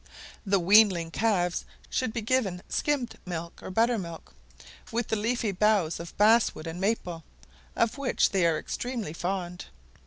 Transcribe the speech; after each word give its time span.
The 0.47 0.59
weanling 0.59 1.11
calves 1.11 1.63
should 1.87 2.11
be 2.11 2.23
given 2.23 2.63
skimmed 2.67 3.19
milk 3.23 3.61
or 3.61 3.69
buttermilk, 3.69 4.33
with 4.91 5.09
the 5.09 5.15
leafy 5.15 5.51
boughs 5.51 5.99
of 5.99 6.17
basswood 6.17 6.65
and 6.65 6.81
maple, 6.81 7.23
of 7.75 7.99
which 7.99 8.31
they 8.31 8.47
are 8.47 8.57
extremely 8.57 9.13
fond. 9.13 9.65